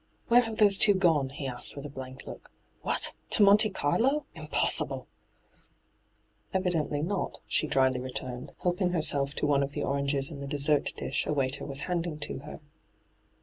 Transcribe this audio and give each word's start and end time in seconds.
'Where 0.29 0.41
have 0.41 0.57
those 0.57 0.79
two 0.79 0.95
gone 0.95 1.27
V 1.29 1.35
he 1.35 1.45
asked 1.47 1.75
with 1.75 1.85
a 1.85 1.89
blank 1.89 2.25
look.' 2.25 2.49
What! 2.81 3.13
to 3.29 3.43
Monte 3.43 3.69
Carlo? 3.69 4.25
Impossible 4.33 5.05
!''Evidently 6.55 7.03
not,' 7.03 7.39
she 7.45 7.67
dryly 7.67 7.99
returned, 7.99 8.51
helping 8.63 8.93
herself 8.93 9.35
to 9.35 9.45
one 9.45 9.61
of 9.61 9.73
the 9.73 9.83
oranges 9.83 10.31
in 10.31 10.39
the 10.39 10.47
dessert 10.47 10.91
dish 10.97 11.27
a 11.27 11.33
waiter 11.33 11.65
was 11.67 11.81
handing 11.81 12.17
to 12.21 12.39
her. 12.39 12.61